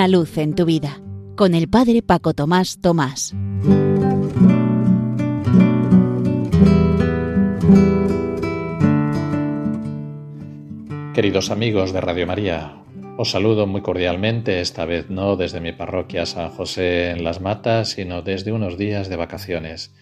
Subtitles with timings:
[0.00, 0.98] Una luz en tu vida
[1.36, 3.34] con el Padre Paco Tomás Tomás.
[11.12, 12.82] Queridos amigos de Radio María,
[13.18, 17.90] os saludo muy cordialmente, esta vez no desde mi parroquia San José en Las Matas,
[17.90, 19.94] sino desde unos días de vacaciones.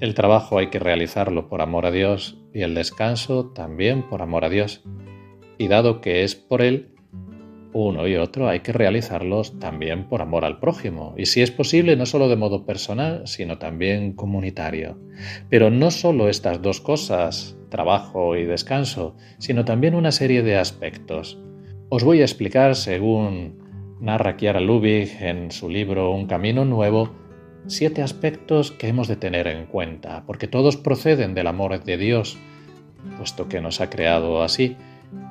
[0.00, 4.46] El trabajo hay que realizarlo por amor a Dios y el descanso también por amor
[4.46, 4.80] a Dios.
[5.58, 6.93] Y dado que es por Él,
[7.74, 11.96] uno y otro hay que realizarlos también por amor al prójimo, y si es posible
[11.96, 14.98] no solo de modo personal, sino también comunitario.
[15.50, 21.38] Pero no solo estas dos cosas, trabajo y descanso, sino también una serie de aspectos.
[21.88, 23.58] Os voy a explicar, según
[24.00, 27.10] narra Chiara Lubig en su libro Un Camino Nuevo,
[27.66, 32.38] siete aspectos que hemos de tener en cuenta, porque todos proceden del amor de Dios,
[33.16, 34.76] puesto que nos ha creado así,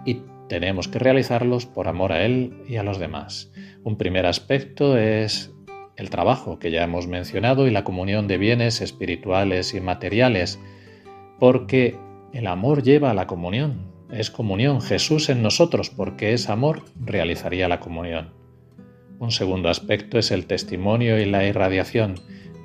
[0.06, 3.52] y tenemos que realizarlos por amor a Él y a los demás.
[3.84, 5.54] Un primer aspecto es
[5.96, 10.60] el trabajo que ya hemos mencionado y la comunión de bienes espirituales y materiales,
[11.40, 11.98] porque
[12.34, 14.82] el amor lleva a la comunión, es comunión.
[14.82, 18.34] Jesús en nosotros, porque es amor, realizaría la comunión.
[19.20, 22.16] Un segundo aspecto es el testimonio y la irradiación,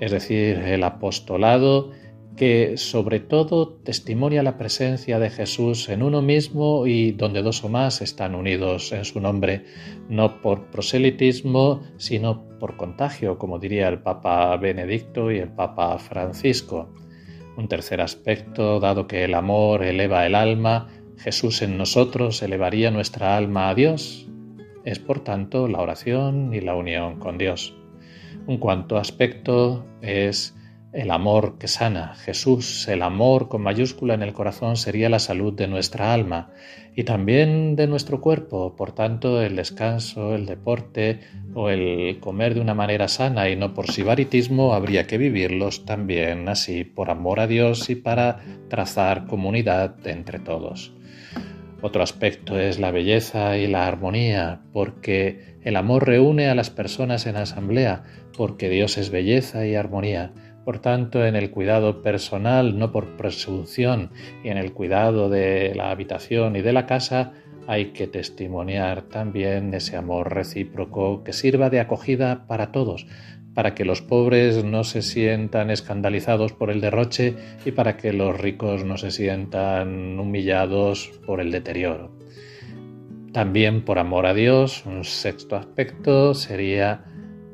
[0.01, 1.93] es decir, el apostolado
[2.39, 7.69] que sobre todo testimonia la presencia de Jesús en uno mismo y donde dos o
[7.69, 9.65] más están unidos en su nombre,
[10.09, 16.89] no por proselitismo, sino por contagio, como diría el Papa Benedicto y el Papa Francisco.
[17.57, 23.37] Un tercer aspecto, dado que el amor eleva el alma, Jesús en nosotros elevaría nuestra
[23.37, 24.29] alma a Dios,
[24.85, 27.75] es por tanto la oración y la unión con Dios.
[28.47, 30.55] Un cuarto aspecto es
[30.93, 32.15] el amor que sana.
[32.15, 36.51] Jesús, el amor con mayúscula en el corazón sería la salud de nuestra alma
[36.97, 38.75] y también de nuestro cuerpo.
[38.75, 41.21] Por tanto, el descanso, el deporte
[41.55, 46.49] o el comer de una manera sana y no por sibaritismo habría que vivirlos también
[46.49, 50.95] así, por amor a Dios y para trazar comunidad entre todos.
[51.81, 57.27] Otro aspecto es la belleza y la armonía, porque el amor reúne a las personas
[57.27, 58.03] en asamblea,
[58.37, 60.33] porque Dios es belleza y armonía
[60.69, 64.11] por tanto, en el cuidado personal, no por presunción,
[64.45, 67.33] y en el cuidado de la habitación y de la casa,
[67.67, 73.07] hay que testimoniar también ese amor recíproco que sirva de acogida para todos,
[73.55, 78.39] para que los pobres no se sientan escandalizados por el derroche y para que los
[78.39, 82.13] ricos no se sientan humillados por el deterioro.
[83.33, 87.07] También por amor a Dios, un sexto aspecto sería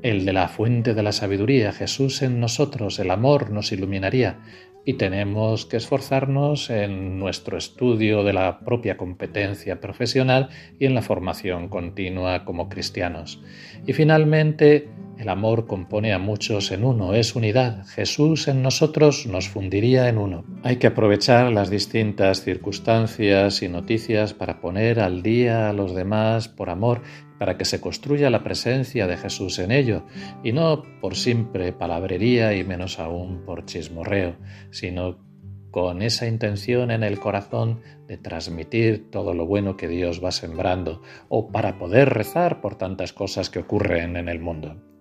[0.04, 4.36] el de la fuente de la sabiduría, Jesús en nosotros, el amor nos iluminaría
[4.84, 11.00] y tenemos que esforzarnos en nuestro estudio de la propia competencia profesional y en la
[11.00, 13.42] formación continua como cristianos.
[13.86, 14.88] Y finalmente,
[15.18, 17.86] el amor compone a muchos en uno, es unidad.
[17.86, 20.44] Jesús en nosotros nos fundiría en uno.
[20.62, 26.48] Hay que aprovechar las distintas circunstancias y noticias para poner al día a los demás
[26.48, 27.02] por amor,
[27.38, 30.04] para que se construya la presencia de Jesús en ello,
[30.42, 34.36] y no por simple palabrería y menos aún por chismorreo,
[34.70, 35.18] sino
[35.70, 41.02] con esa intención en el corazón de transmitir todo lo bueno que Dios va sembrando,
[41.28, 44.93] o para poder rezar por tantas cosas que ocurren en el mundo.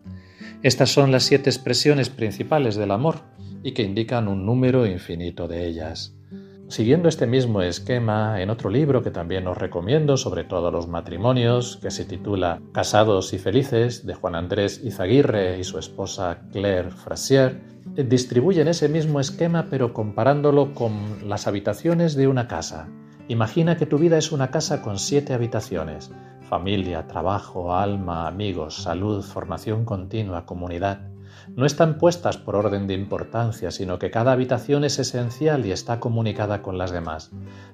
[0.64, 3.18] Estas son las siete expresiones principales del amor
[3.64, 6.16] y que indican un número infinito de ellas.
[6.70, 11.80] Siguiendo este mismo esquema, en otro libro que también os recomiendo sobre todos los matrimonios,
[11.82, 17.60] que se titula Casados y Felices, de Juan Andrés Izaguirre y su esposa Claire Frasier,
[17.86, 22.88] distribuyen ese mismo esquema pero comparándolo con las habitaciones de una casa.
[23.28, 26.12] Imagina que tu vida es una casa con siete habitaciones
[26.54, 31.00] familia, trabajo, alma, amigos, salud, formación continua, comunidad,
[31.56, 36.00] no están puestas por orden de importancia, sino que cada habitación es esencial y está
[36.00, 37.32] comunicada con las demás.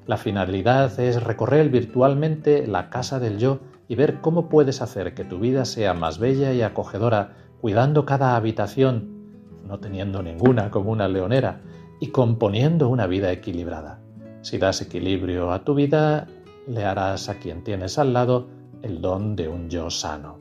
[0.08, 3.60] La finalidad es recorrer virtualmente la casa del yo
[3.90, 8.38] y ver cómo puedes hacer que tu vida sea más bella y acogedora, cuidando cada
[8.38, 11.62] habitación, no teniendo ninguna como una leonera,
[12.00, 13.99] y componiendo una vida equilibrada.
[14.50, 16.26] Si das equilibrio a tu vida,
[16.66, 18.48] le harás a quien tienes al lado
[18.82, 20.40] el don de un yo sano.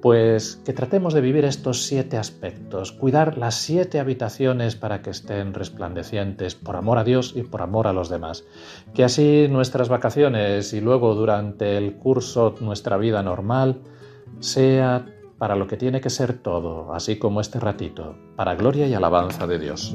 [0.00, 5.52] Pues que tratemos de vivir estos siete aspectos, cuidar las siete habitaciones para que estén
[5.52, 8.46] resplandecientes por amor a Dios y por amor a los demás.
[8.94, 13.82] Que así nuestras vacaciones y luego durante el curso nuestra vida normal
[14.40, 15.04] sea
[15.36, 19.46] para lo que tiene que ser todo, así como este ratito, para gloria y alabanza
[19.46, 19.94] de Dios.